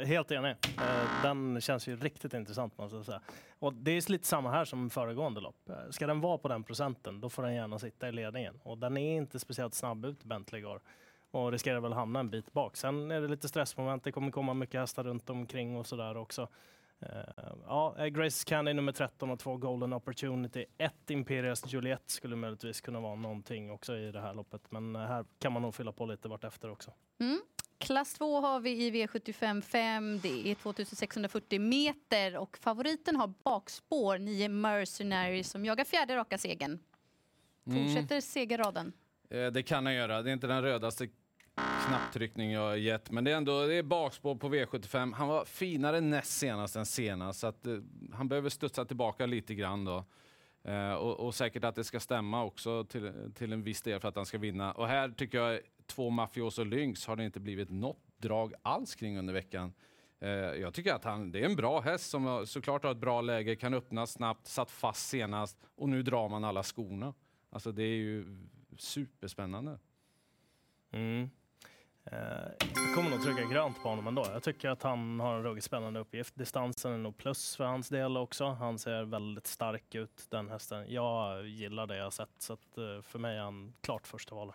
helt 0.07 0.31
enig. 0.31 0.57
Eh, 0.65 1.23
den 1.23 1.61
känns 1.61 1.89
ju 1.89 1.97
riktigt 1.97 2.35
intressant 2.35 2.79
måste 2.79 2.97
jag 2.97 3.07
säga. 3.07 3.21
Och 3.59 3.75
det 3.75 3.91
är 3.91 4.11
lite 4.11 4.27
samma 4.27 4.51
här 4.51 4.65
som 4.65 4.91
föregående 4.91 5.41
lopp. 5.41 5.69
Eh, 5.69 5.91
ska 5.91 6.07
den 6.07 6.21
vara 6.21 6.39
på 6.39 6.49
den 6.49 6.65
procenten, 6.65 7.21
då 7.21 7.31
får 7.31 7.43
den 7.43 7.55
gärna 7.55 7.79
sitta 7.79 8.09
i 8.09 8.13
ledningen. 8.13 8.61
Och 8.63 8.79
den 8.79 8.97
är 8.97 9.17
inte 9.17 9.39
speciellt 9.39 9.75
snabb 9.75 10.05
ut, 10.05 10.25
Bentley 10.25 10.61
går 10.61 10.81
Och 11.31 11.53
riskerar 11.53 11.81
väl 11.81 11.93
hamna 11.93 12.21
en 12.21 12.31
bit 12.31 12.53
bak. 12.53 12.77
Sen 12.77 13.11
är 13.11 13.21
det 13.21 13.29
lite 13.29 13.49
stressmoment. 13.49 14.05
Det 14.05 14.13
kommer 14.13 14.31
komma 14.31 14.55
mycket 14.55 14.81
hästar 14.81 15.05
runt 15.05 15.31
omkring 15.31 15.77
och 15.77 15.87
sådär 15.87 16.17
också. 16.17 16.49
Uh, 17.03 17.09
ja, 17.67 17.97
Grace 18.13 18.45
Candy 18.45 18.73
nummer 18.73 18.93
13 18.93 19.31
och 19.31 19.39
två 19.39 19.57
Golden 19.57 19.93
Opportunity. 19.93 20.65
Ett 20.79 21.11
Imperias 21.11 21.73
Juliet 21.73 22.03
skulle 22.07 22.37
möjligtvis 22.37 22.81
kunna 22.81 23.01
vara 23.01 23.15
någonting 23.15 23.71
också 23.71 23.97
i 23.97 24.13
det 24.13 24.21
här 24.21 24.35
loppet. 24.35 24.71
Men 24.71 24.97
här 24.97 25.25
kan 25.39 25.53
man 25.53 25.63
nog 25.63 25.75
fylla 25.75 25.93
på 25.93 26.07
lite 26.07 26.29
vartefter 26.29 26.71
också. 26.71 26.93
Mm. 27.21 27.41
Klass 27.79 28.15
2 28.15 28.41
har 28.41 28.61
vi 28.61 28.87
i 28.87 28.91
V75 28.91 29.61
5. 29.61 30.21
Det 30.23 30.51
är 30.51 30.55
2640 30.55 31.61
meter 31.61 32.37
och 32.37 32.57
favoriten 32.57 33.17
har 33.17 33.33
bakspår 33.45 34.19
9 34.19 34.49
Mercenary 34.49 35.45
som 35.45 35.65
jagar 35.65 35.85
fjärde 35.85 36.17
raka 36.17 36.39
segern. 36.39 36.79
Mm. 37.67 37.85
Fortsätter 37.85 38.15
mm. 38.15 38.23
segerraden. 38.23 38.93
Eh, 39.31 39.47
det 39.47 39.63
kan 39.63 39.87
han 39.87 39.95
göra. 39.95 40.23
Det 40.23 40.31
är 40.31 40.33
inte 40.33 40.47
den 40.47 40.63
rödaste 40.63 41.09
knapptryckning 41.87 42.53
jag 42.53 42.61
har 42.61 42.77
gett. 42.77 43.11
Men 43.11 43.25
det 43.25 43.33
är 43.33 43.37
ändå 43.37 43.67
det 43.67 43.75
är 43.75 43.83
bakspår 43.83 44.35
på 44.35 44.49
V75. 44.49 45.15
Han 45.15 45.29
var 45.29 45.45
finare 45.45 46.01
näst 46.01 46.39
senast 46.39 46.77
än 46.77 46.87
senast, 46.87 47.41
så 47.41 47.47
att, 47.47 47.67
eh, 47.67 47.79
han 48.13 48.29
behöver 48.29 48.49
studsa 48.49 48.85
tillbaka 48.85 49.27
lite 49.27 49.55
grann 49.55 49.85
då. 49.85 50.05
Eh, 50.65 50.93
och, 50.93 51.21
och, 51.21 51.35
säkert 51.35 51.65
att 51.65 51.75
det 51.75 51.85
ska 51.85 52.01
stämma 52.01 52.45
också 52.45 52.85
till, 52.85 53.13
till 53.35 53.53
en 53.53 53.63
viss 53.63 53.83
del 53.83 54.01
för 54.01 54.09
att 54.09 54.17
han 54.17 54.27
ska 54.27 54.39
vinna. 54.39 54.73
Och 54.73 54.89
här 54.89 55.09
tycker 55.09 55.39
jag 55.39 55.61
två 55.87 56.11
Mafioso 56.11 56.65
Lynx 56.65 57.07
har 57.07 57.17
det 57.17 57.25
inte 57.25 57.41
blivit 57.41 57.71
något 57.71 58.03
drag 58.17 58.55
alls 58.63 58.95
kring 58.95 59.19
under 59.19 59.35
veckan. 59.35 59.73
Eh, 60.21 60.31
jag 60.31 60.75
tycker 60.75 60.95
att 60.95 61.05
han, 61.05 61.33
det 61.33 61.41
är 61.41 61.45
en 61.45 61.57
bra 61.57 61.81
häst 61.81 62.11
som 62.11 62.47
såklart 62.47 62.85
har 62.85 62.91
ett 62.91 62.97
bra 62.97 63.21
läge, 63.21 63.57
kan 63.57 63.75
öppna 63.75 64.07
snabbt, 64.07 64.47
satt 64.47 64.71
fast 64.71 65.09
senast 65.09 65.59
och 65.75 65.89
nu 65.89 66.03
drar 66.03 66.29
man 66.29 66.45
alla 66.45 66.63
skorna. 66.63 67.15
Alltså 67.51 67.73
det 67.73 67.83
är 67.83 67.97
ju 67.97 68.47
superspännande. 68.79 69.79
Mm. 70.91 71.31
Jag 72.11 72.95
kommer 72.95 73.11
nog 73.11 73.23
trycka 73.23 73.45
grönt 73.45 73.83
på 73.83 73.89
honom 73.89 74.07
ändå. 74.07 74.27
Jag 74.33 74.43
tycker 74.43 74.69
att 74.69 74.83
han 74.83 75.21
har 75.21 75.37
en 75.37 75.43
ruggigt 75.43 75.67
spännande 75.67 76.01
uppgift. 76.01 76.35
Distansen 76.35 76.93
är 76.93 76.99
nog 76.99 77.17
plus 77.17 77.57
för 77.57 77.65
hans 77.65 77.89
del 77.89 78.17
också. 78.17 78.45
Han 78.45 78.79
ser 78.79 79.03
väldigt 79.05 79.47
stark 79.47 79.95
ut, 79.95 80.27
den 80.29 80.49
hästen. 80.49 80.93
Jag 80.93 81.47
gillar 81.47 81.87
det 81.87 81.97
jag 81.97 82.13
sett, 82.13 82.31
så 82.39 82.53
att 82.53 82.79
eh, 82.79 83.03
för 83.03 83.19
mig 83.19 83.37
är 83.37 83.43
han 83.43 83.75
klart 83.81 84.07
första 84.07 84.35
valet. 84.35 84.55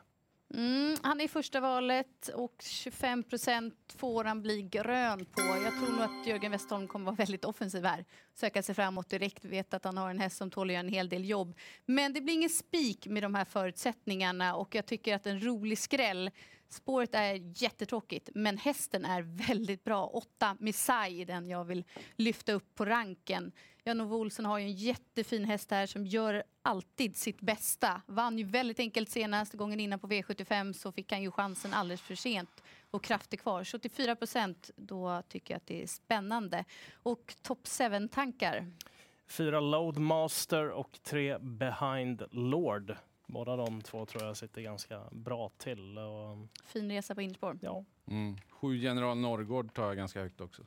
Mm, 0.54 0.98
han 1.04 1.22
är 1.22 1.28
första 1.28 1.60
valet 1.60 2.28
och 2.28 2.56
25 2.60 3.24
procent 3.24 3.96
får 3.98 4.24
han 4.24 4.42
bli 4.42 4.62
grön 4.62 5.26
på. 5.26 5.42
Jag 5.42 5.74
tror 5.74 5.92
nog 5.92 6.02
att 6.02 6.28
Jörgen 6.28 6.52
Westholm 6.52 6.88
kommer 6.88 7.06
vara 7.06 7.16
väldigt 7.16 7.46
offensiv 7.46 7.86
här. 7.86 8.06
Söka 8.34 8.64
sig 8.64 8.76
framåt 8.76 9.10
direkt, 9.10 9.46
vet 9.46 9.74
att 9.74 9.84
han 9.84 9.98
har 9.98 10.10
en 10.10 10.20
häst 10.20 10.38
som 10.38 10.52
tål 10.52 10.70
att 10.70 10.74
göra 10.74 10.80
en 10.80 10.90
hel 10.90 11.10
del 11.10 11.30
jobb. 11.30 11.58
Men 11.86 12.14
det 12.14 12.22
blir 12.22 12.34
ingen 12.34 12.50
spik 12.50 13.08
med 13.08 13.24
de 13.24 13.36
här 13.36 13.46
förutsättningarna 13.46 14.56
och 14.56 14.76
jag 14.76 14.86
tycker 14.86 15.16
att 15.16 15.28
en 15.28 15.46
rolig 15.46 15.78
skräll 15.78 16.32
Spåret 16.70 17.16
är 17.16 17.62
jättetråkigt, 17.64 18.30
men 18.36 18.58
hästen 18.58 19.06
är 19.06 19.22
väldigt 19.22 19.84
bra. 19.84 20.06
Åtta 20.06 20.58
Missai 20.60 21.22
är 21.22 21.26
den 21.26 21.50
jag 21.50 21.66
vill 21.66 21.84
lyfta 22.16 22.54
upp 22.54 22.76
på 22.76 22.86
ranken. 22.86 23.52
Jan-Ove 23.84 24.16
Olsson 24.16 24.46
har 24.46 24.60
ju 24.60 24.66
en 24.66 24.74
jättefin 24.74 25.46
häst 25.46 25.72
här 25.72 25.86
som 25.86 26.06
gör 26.06 26.44
alltid 26.62 27.18
sitt 27.18 27.42
bästa. 27.42 28.02
Vann 28.06 28.38
ju 28.38 28.44
väldigt 28.44 28.80
enkelt 28.80 29.10
senast 29.10 29.54
gången 29.54 29.80
innan 29.80 30.00
på 30.00 30.08
V75 30.08 30.74
så 30.74 30.92
fick 30.92 31.12
han 31.12 31.22
ju 31.22 31.32
chansen 31.32 31.74
alldeles 31.74 32.02
för 32.02 32.16
sent. 32.16 32.64
och 32.92 33.04
krafter 33.04 33.38
kvar. 33.38 33.64
74 33.64 34.16
procent, 34.16 34.72
då 34.76 35.22
tycker 35.30 35.54
jag 35.54 35.58
att 35.58 35.68
det 35.68 35.84
är 35.84 35.88
spännande. 35.88 36.66
Och 36.94 37.36
top 37.42 37.64
7-tankar? 37.64 38.72
Fyra 39.28 39.60
Loadmaster 39.60 40.70
och 40.70 41.00
tre 41.04 41.38
Behind 41.40 42.24
Lord. 42.32 42.96
Båda 43.32 43.56
de 43.56 43.82
två 43.82 44.06
tror 44.06 44.24
jag 44.24 44.38
sitter 44.38 44.62
ganska 44.62 45.02
bra 45.12 45.50
till. 45.58 45.98
Och, 45.98 46.38
Fin 46.66 46.92
resa 46.92 47.16
på 47.16 47.22
innerspår. 47.22 47.58
ja. 47.62 47.86
Mm. 48.08 48.38
Sju 48.50 48.76
General 48.78 49.18
Norrgård 49.18 49.74
tar 49.74 49.88
jag 49.88 49.98
ganska 49.98 50.22
högt 50.22 50.42
också. 50.42 50.62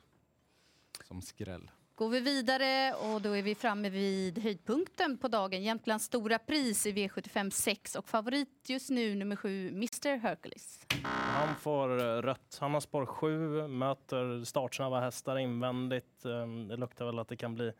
Som 1.07 1.21
skräll. 1.21 1.71
Går 1.95 2.09
vi 2.09 2.19
vidare 2.19 2.93
och 2.93 3.21
då 3.21 3.37
är 3.37 3.41
vi 3.43 3.55
framme 3.55 3.89
vid 3.89 4.39
höjdpunkten 4.39 5.17
på 5.17 5.27
dagen. 5.27 5.63
Jämtlands 5.63 6.05
stora 6.05 6.39
pris 6.39 6.85
i 6.85 6.91
V75 6.91 7.49
6 7.49 7.95
och 7.95 8.09
favorit 8.09 8.65
just 8.69 8.89
nu 8.89 9.15
nummer 9.15 9.35
sju, 9.35 9.67
Mr 9.69 10.17
Hercules. 10.17 10.79
Han 11.03 11.55
får 11.55 11.99
eh, 11.99 12.21
rött. 12.21 12.57
Han 12.61 12.73
har 12.73 12.79
spår 12.81 13.05
7, 13.05 13.67
möter 13.67 14.43
startsnabba 14.45 14.99
hästar 14.99 15.37
invändigt. 15.37 16.25
Eh, 16.25 16.47
Det 16.69 16.77
luktar 16.77 17.05
väl 17.05 17.19
att 17.19 17.27
det 17.27 17.37
kan 17.37 17.55
bli 17.55 17.71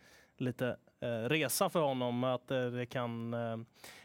lite 0.43 0.77
eh, 0.99 1.29
resa 1.29 1.69
för 1.69 1.81
honom, 1.81 2.23
att 2.23 2.51
eh, 2.51 2.65
det 2.65 2.85
kan 2.85 3.33
eh, 3.33 3.57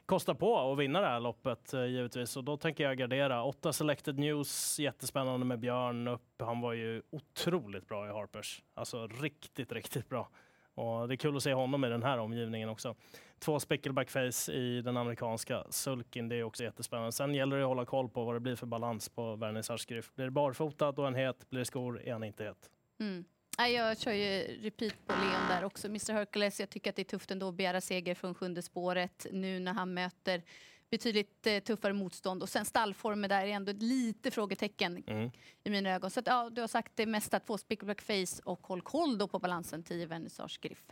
kosta 0.06 0.34
på 0.34 0.72
att 0.72 0.78
vinna 0.78 1.00
det 1.00 1.06
här 1.06 1.20
loppet 1.20 1.72
givetvis. 1.72 2.36
Och 2.36 2.44
då 2.44 2.56
tänker 2.56 2.84
jag 2.84 2.98
gardera. 2.98 3.44
8 3.44 3.72
Selected 3.72 4.18
News, 4.18 4.78
jättespännande 4.78 5.46
med 5.46 5.58
Björn 5.58 6.08
upp. 6.08 6.42
Han 6.42 6.60
var 6.60 6.72
ju 6.72 7.02
otroligt 7.10 7.88
bra 7.88 8.06
i 8.08 8.12
Harpers. 8.12 8.62
Alltså 8.74 9.06
riktigt, 9.06 9.72
riktigt 9.72 10.08
bra. 10.08 10.28
Och 10.74 11.08
det 11.08 11.14
är 11.14 11.16
kul 11.16 11.36
att 11.36 11.42
se 11.42 11.54
honom 11.54 11.84
i 11.84 11.88
den 11.88 12.02
här 12.02 12.18
omgivningen 12.18 12.68
också. 12.68 12.94
Två 13.38 13.60
Spickleback 13.60 14.10
Face 14.10 14.52
i 14.52 14.82
den 14.82 14.96
amerikanska 14.96 15.64
sulken, 15.70 16.28
det 16.28 16.36
är 16.36 16.42
också 16.42 16.64
jättespännande. 16.64 17.12
Sen 17.12 17.34
gäller 17.34 17.56
det 17.56 17.62
att 17.62 17.68
hålla 17.68 17.84
koll 17.84 18.08
på 18.08 18.24
vad 18.24 18.34
det 18.34 18.40
blir 18.40 18.56
för 18.56 18.66
balans 18.66 19.08
på 19.08 19.36
Vernissage. 19.36 19.86
Blir 19.88 20.24
det 20.24 20.30
barfota 20.30 20.92
då 20.92 21.02
är 21.02 21.04
han 21.04 21.14
het, 21.14 21.50
blir 21.50 21.58
det 21.58 21.64
skor 21.64 22.02
är 22.02 22.12
han 22.12 22.24
inte 22.24 22.44
het. 22.44 22.70
Mm. 23.00 23.24
Jag 23.66 23.98
kör 23.98 24.12
ju 24.12 24.58
repeat 24.62 25.06
på 25.06 25.12
Leon 25.12 25.48
där 25.48 25.64
också. 25.64 25.86
Mr 25.86 26.12
Hercules, 26.12 26.60
jag 26.60 26.70
tycker 26.70 26.90
att 26.90 26.96
det 26.96 27.02
är 27.02 27.04
tufft 27.04 27.30
ändå 27.30 27.48
att 27.48 27.54
begära 27.54 27.80
seger 27.80 28.14
från 28.14 28.34
sjunde 28.34 28.62
spåret 28.62 29.26
nu 29.32 29.60
när 29.60 29.72
han 29.72 29.94
möter 29.94 30.42
betydligt 30.90 31.46
eh, 31.46 31.58
tuffare 31.58 31.92
motstånd. 31.92 32.42
Och 32.42 32.48
sen 32.48 32.64
stallformen 32.64 33.30
där 33.30 33.42
är 33.46 33.50
ändå 33.50 33.72
lite 33.72 34.30
frågetecken 34.30 35.04
Mm. 35.06 35.30
i 35.64 35.70
mina 35.70 35.90
ögon. 35.90 36.10
Så 36.10 36.20
att, 36.20 36.26
ja, 36.26 36.50
du 36.50 36.60
har 36.60 36.68
sagt 36.68 36.92
det 36.94 37.06
mesta, 37.06 37.40
två 37.40 37.58
Spickleback 37.58 38.00
Face 38.00 38.42
och 38.44 38.66
håll 38.66 38.82
koll 38.82 39.18
då 39.18 39.28
på 39.28 39.38
balansen 39.38 39.82
10 39.82 40.06
Vernissage 40.06 40.58
Griff. 40.60 40.84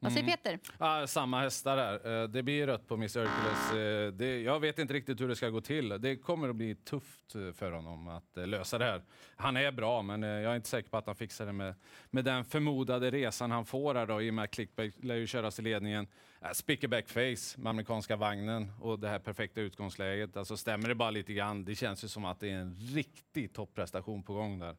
Vad 0.00 0.12
säger 0.12 0.24
Mm. 0.24 0.36
Peter? 0.36 0.58
Ah, 0.78 1.06
samma 1.06 1.40
hästar 1.40 1.76
där. 1.76 2.22
Eh, 2.22 2.28
Det 2.28 2.42
blir 2.42 2.66
rött 2.66 2.86
på 2.88 2.96
Miss 2.96 3.14
Hercules. 3.16 3.72
Eh, 3.72 4.12
Det, 4.12 4.40
jag 4.42 4.60
vet 4.60 4.78
inte 4.78 4.94
riktigt 4.94 5.20
hur 5.20 5.28
det 5.28 5.36
ska 5.36 5.48
gå 5.48 5.60
till. 5.60 5.88
Det 5.88 6.16
kommer 6.16 6.48
att 6.48 6.56
bli 6.56 6.74
tufft 6.74 7.34
eh, 7.34 7.52
för 7.52 7.72
honom 7.72 8.08
att 8.08 8.36
eh, 8.36 8.46
lösa 8.46 8.78
det 8.78 8.84
här. 8.84 9.02
Han 9.36 9.56
är 9.56 9.72
bra, 9.72 10.02
men 10.02 10.22
eh, 10.24 10.28
jag 10.28 10.52
är 10.52 10.56
inte 10.56 10.68
säker 10.68 10.90
på 10.90 10.96
att 10.96 11.06
han 11.06 11.16
fixar 11.16 11.46
det 11.46 11.52
med, 11.52 11.74
med 12.10 12.24
den 12.24 12.44
förmodade 12.44 13.10
resan 13.10 13.50
han 13.50 13.64
får 13.64 13.94
här 13.94 14.06
då, 14.06 14.22
i 14.22 14.30
och 14.30 14.34
med 14.34 14.44
att 14.44 14.50
Clickback 14.50 14.92
lär 15.02 15.14
ju 15.14 15.26
köras 15.26 15.58
i 15.58 15.62
ledningen. 15.62 16.06
Äh, 16.42 16.50
Spickerback 16.52 17.08
face 17.08 17.58
med 17.60 17.70
amerikanska 17.70 18.16
vagnen 18.16 18.72
och 18.80 18.98
det 18.98 19.08
här 19.08 19.18
perfekta 19.18 19.60
utgångsläget. 19.60 20.36
Alltså 20.36 20.56
stämmer 20.56 20.88
det 20.88 20.94
bara 20.94 21.10
lite 21.10 21.32
grann, 21.32 21.64
det 21.64 21.74
känns 21.74 22.04
ju 22.04 22.08
som 22.08 22.24
att 22.24 22.40
det 22.40 22.48
är 22.50 22.56
en 22.58 22.74
riktig 22.74 23.52
topprestation 23.54 24.22
på 24.22 24.34
gång 24.34 24.58
där. 24.58 24.76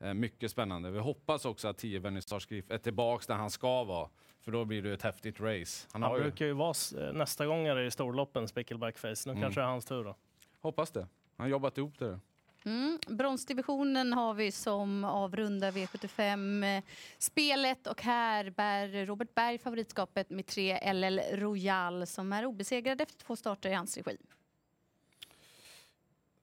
Eh, 0.00 0.14
Mycket 0.14 0.50
spännande. 0.50 0.90
Vi 0.90 0.98
hoppas 0.98 1.44
också 1.44 1.68
att 1.68 1.78
10 1.78 1.98
Vernissage 1.98 2.48
Griff 2.48 2.70
är 2.70 2.78
tillbaks 2.78 3.26
där 3.26 3.34
han 3.34 3.50
ska 3.50 3.84
vara. 3.84 4.08
För 4.40 4.52
då 4.52 4.64
blir 4.64 4.82
det 4.82 4.92
ett 4.92 5.02
häftigt 5.02 5.40
race. 5.40 5.86
Han 5.92 6.02
Han 6.02 6.14
ju, 6.14 6.20
brukar 6.22 6.46
ju 6.46 6.52
vara 6.52 6.74
eh, 6.98 7.12
nästa 7.12 7.46
gång 7.46 7.66
är 7.66 7.74
det 7.74 7.86
i 7.86 7.90
storloppen, 7.90 8.48
Spickleback 8.48 8.98
Face. 8.98 9.14
Nu 9.26 9.30
Mm. 9.30 9.42
kanske 9.42 9.60
det 9.60 9.64
är 9.64 9.68
hans 9.68 9.84
tur 9.84 10.04
då. 10.04 10.16
hoppas 10.60 10.90
det. 10.90 11.00
Han 11.00 11.08
har 11.44 11.48
jobbat 11.48 11.78
ihop 11.78 11.98
det. 11.98 12.08
där. 12.08 12.20
Mm. 12.64 12.98
Bronsdivisionen 13.08 14.12
har 14.12 14.34
vi 14.34 14.52
som 14.52 15.04
avrundar 15.04 15.72
V75-spelet 15.72 17.86
och 17.86 18.02
här 18.02 18.50
bär 18.50 19.06
Robert 19.06 19.34
Berg 19.34 19.58
favoritskapet 19.58 20.30
med 20.30 20.46
tre 20.46 20.92
LL 20.92 21.20
Royal 21.32 22.06
som 22.06 22.32
är 22.32 22.46
obesegrad 22.46 23.00
efter 23.00 23.24
två 23.24 23.36
starter 23.36 23.70
i 23.70 23.74
hans 23.74 23.96
regi. 23.96 24.16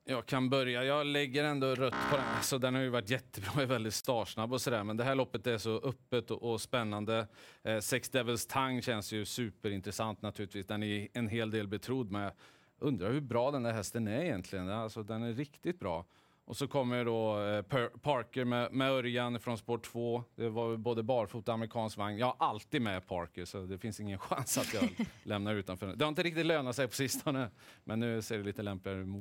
Jag 0.10 0.26
kan 0.26 0.50
börja. 0.50 0.84
Jag 0.84 1.06
lägger 1.06 1.44
ändå 1.44 1.76
rött 1.76 1.96
på 2.12 2.18
den. 2.18 2.26
Alltså, 2.26 2.58
den 2.58 2.76
har 2.76 2.82
ju 2.82 2.90
varit 2.90 3.10
jättebra 3.10 3.62
är 3.62 3.66
väldigt 3.66 3.94
startsnabb 3.94 4.54
och 4.54 4.62
sådär. 4.62 4.84
Men 4.84 4.98
det 4.98 5.04
här 5.04 5.16
loppet 5.16 5.48
är 5.48 5.58
så 5.58 5.78
öppet 5.78 6.32
och, 6.32 6.54
och 6.54 6.62
spännande. 6.62 7.28
Eh, 7.64 7.80
Sex 7.80 8.10
Devils 8.10 8.46
Tang 8.46 8.82
känns 8.82 9.12
ju 9.12 9.26
superintressant 9.26 10.22
naturligtvis. 10.22 10.66
Den 10.66 10.84
är 10.84 11.08
en 11.14 11.28
hel 11.28 11.52
del 11.52 11.68
betrodd 11.68 12.12
med. 12.12 12.32
Undrar 12.80 13.12
hur 13.12 13.22
bra 13.22 13.52
den 13.52 13.64
där 13.64 13.74
hästen 13.74 14.08
är 14.08 14.24
egentligen. 14.24 14.70
Alltså, 14.70 15.04
den 15.04 15.24
är 15.24 15.34
riktigt 15.34 15.80
bra. 15.80 16.06
Och 16.48 16.58
så 16.58 16.68
kommer 16.68 17.06
då 17.06 17.42
eh, 17.42 17.90
Parker 18.02 18.46
med, 18.46 18.74
med 18.74 18.92
Örjan 18.92 19.40
från 19.40 19.58
spår 19.58 19.78
2. 19.78 20.24
Det 20.36 20.50
var 20.50 20.78
både 20.78 21.04
barfota 21.04 21.52
och 21.52 21.54
amerikansk 21.54 21.98
vagn. 21.98 22.18
Jag 22.18 22.26
har 22.26 22.36
alltid 22.40 22.82
med 22.82 23.08
Parker 23.08 23.46
så 23.46 23.62
det 23.62 23.78
finns 23.78 24.00
ingen 24.00 24.20
chans 24.20 24.58
att 24.58 24.74
jag 24.74 25.08
lämnar 25.24 25.54
utanför. 25.54 25.96
Det 25.96 26.06
har 26.06 26.10
inte 26.10 26.24
riktigt 26.24 26.46
lönat 26.46 26.76
sig 26.76 26.88
på 26.88 26.94
sistone. 26.94 27.50
Men 27.84 28.00
nu 28.00 28.22
ser 28.22 28.38
det 28.38 28.44
lite 28.44 28.62
lämpligare 28.62 29.02
eh, 29.02 29.16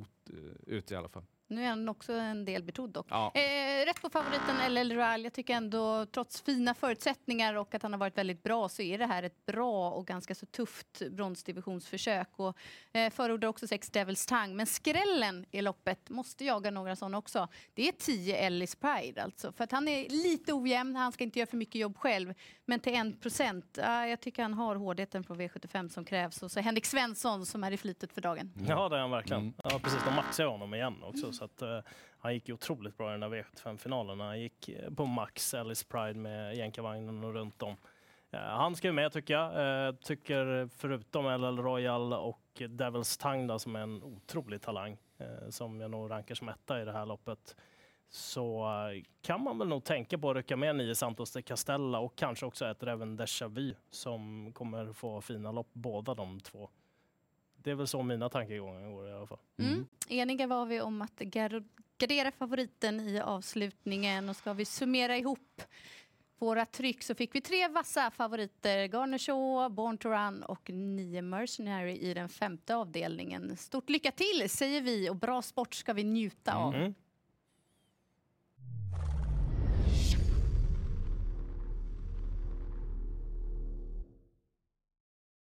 ut 0.65 0.91
i 0.91 0.95
alla 0.95 1.09
fall. 1.09 1.23
Nu 1.49 1.63
är 1.63 1.69
han 1.69 1.89
också 1.89 2.13
en 2.13 2.45
del 2.45 2.63
betrodd 2.63 2.89
dock. 2.89 3.07
Ja. 3.09 3.31
Eh, 3.35 3.85
rätt 3.85 4.01
på 4.01 4.09
favoriten 4.09 4.73
LL 4.73 4.91
Royal. 4.91 5.23
Jag 5.23 5.33
tycker 5.33 5.53
ändå, 5.55 6.05
trots 6.05 6.41
fina 6.41 6.73
förutsättningar 6.73 7.53
och 7.53 7.75
att 7.75 7.83
han 7.83 7.93
har 7.93 7.99
varit 7.99 8.17
väldigt 8.17 8.43
bra, 8.43 8.69
så 8.69 8.81
är 8.81 8.97
det 8.97 9.05
här 9.05 9.23
ett 9.23 9.45
bra 9.45 9.91
och 9.91 10.07
ganska 10.07 10.35
så 10.35 10.45
tufft 10.45 11.01
bronsdivisionsförsök. 11.11 12.27
Och, 12.35 12.57
eh, 12.91 13.09
förordar 13.11 13.47
också 13.47 13.67
sex 13.67 13.89
Devils 13.89 14.25
Tang. 14.25 14.55
Men 14.55 14.65
skrällen 14.65 15.45
i 15.51 15.61
loppet, 15.61 16.09
måste 16.09 16.45
jaga 16.45 16.71
några 16.71 16.95
sådana 16.95 17.17
också. 17.17 17.47
Det 17.73 17.87
är 17.87 17.91
10 17.91 18.35
Ellis 18.37 18.75
Pride 18.75 19.23
alltså. 19.23 19.51
För 19.51 19.63
att 19.63 19.71
han 19.71 19.87
är 19.87 20.09
lite 20.09 20.53
ojämn, 20.53 20.95
han 20.95 21.11
ska 21.11 21.23
inte 21.23 21.39
göra 21.39 21.49
för 21.49 21.57
mycket 21.57 21.81
jobb 21.81 21.97
själv. 21.97 22.33
Men 22.65 22.79
till 22.79 22.93
1 22.93 23.21
procent, 23.21 23.77
ja, 23.81 24.07
jag 24.07 24.21
tycker 24.21 24.41
han 24.41 24.53
har 24.53 24.75
hårdheten 24.75 25.23
på 25.23 25.35
V75 25.35 25.89
som 25.89 26.05
krävs. 26.05 26.43
Och 26.43 26.51
så 26.51 26.59
Henrik 26.59 26.85
Svensson 26.85 27.45
som 27.45 27.63
är 27.63 27.71
i 27.71 27.77
flitet 27.77 28.13
för 28.13 28.21
dagen. 28.21 28.53
Ja, 28.67 28.89
det 28.89 28.95
är 28.95 28.99
han 28.99 29.11
verkligen. 29.11 29.41
Mm. 29.41 29.53
Ja, 29.63 29.79
precis. 29.83 30.03
De 30.05 30.15
maxade 30.15 30.49
honom 30.49 30.73
igen 30.73 31.03
också. 31.03 31.36
Så 31.37 31.45
att, 31.45 31.61
uh, 31.61 31.79
han 32.19 32.33
gick 32.33 32.47
ju 32.47 32.53
otroligt 32.53 32.97
bra 32.97 33.09
i 33.09 33.11
den 33.11 33.19
där 33.19 33.29
V75-finalen. 33.29 34.19
Han 34.19 34.39
gick 34.39 34.69
eh, 34.69 34.93
på 34.93 35.05
max 35.05 35.53
Alice 35.53 35.85
Pride 35.85 36.19
med 36.19 36.55
jänkarvagnen 36.55 37.23
och 37.23 37.33
runt 37.33 37.63
om. 37.63 37.77
Eh, 38.31 38.39
han 38.39 38.75
ska 38.75 38.87
ju 38.87 38.93
med 38.93 39.11
tycker 39.11 39.33
jag. 39.33 39.87
Eh, 39.87 39.95
tycker 39.95 40.69
förutom 40.77 41.25
LL 41.25 41.59
Royal 41.59 42.13
och 42.13 42.61
Devils 42.69 43.17
Tang 43.17 43.47
då, 43.47 43.59
som 43.59 43.75
är 43.75 43.79
en 43.79 44.03
otrolig 44.03 44.61
talang 44.61 44.97
som 45.49 45.81
jag 45.81 45.91
nog 45.91 46.11
rankar 46.11 46.35
som 46.35 46.49
etta 46.49 46.81
i 46.81 46.85
det 46.85 46.91
här 46.91 47.05
loppet 47.05 47.55
så 48.09 48.69
kan 49.21 49.43
man 49.43 49.59
väl 49.59 49.67
nog 49.67 49.83
tänka 49.83 50.17
på 50.17 50.29
att 50.29 50.35
rycka 50.35 50.55
med 50.55 50.75
nio 50.75 50.95
Santos 50.95 51.31
de 51.31 51.41
Castella 51.41 51.99
och 51.99 52.15
kanske 52.15 52.45
också 52.45 52.65
ett 52.65 52.83
Reven 52.83 53.15
Deja 53.15 53.47
Vu 53.47 53.75
som 53.89 54.51
kommer 54.53 54.93
få 54.93 55.21
fina 55.21 55.51
lopp 55.51 55.69
båda 55.73 56.13
de 56.13 56.39
två. 56.39 56.69
Det 57.67 57.71
är 57.71 57.75
väl 57.75 57.87
så 57.87 58.03
mina 58.03 58.29
tankegångar 58.29 58.89
går 58.89 59.07
i 59.09 59.13
alla 59.13 59.27
fall. 59.27 59.37
Mm. 59.59 59.85
Eniga 60.09 60.47
var 60.47 60.65
vi 60.65 60.81
om 60.81 61.01
att 61.01 61.19
gar- 61.19 61.63
gardera 61.97 62.31
favoriten 62.31 62.99
i 62.99 63.19
avslutningen. 63.19 64.29
Och 64.29 64.35
ska 64.35 64.53
vi 64.53 64.65
summera 64.65 65.17
ihop 65.17 65.61
våra 66.39 66.65
tryck 66.65 67.03
så 67.03 67.15
fick 67.15 67.35
vi 67.35 67.41
tre 67.41 67.67
vassa 67.67 68.11
favoriter. 68.11 68.87
Garner 68.87 69.17
Shaw, 69.17 69.69
Born 69.69 69.97
to 69.97 70.09
Run 70.09 70.43
och 70.43 70.69
nio 70.69 71.21
Mercenary 71.21 71.95
i 71.97 72.13
den 72.13 72.29
femte 72.29 72.75
avdelningen. 72.75 73.57
Stort 73.57 73.89
lycka 73.89 74.11
till 74.11 74.49
säger 74.49 74.81
vi 74.81 75.09
och 75.09 75.15
bra 75.15 75.41
sport 75.41 75.73
ska 75.73 75.93
vi 75.93 76.03
njuta 76.03 76.55
av. 76.55 76.75
Mm. 76.75 76.93